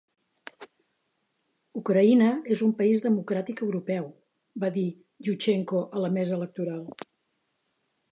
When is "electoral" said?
6.39-6.81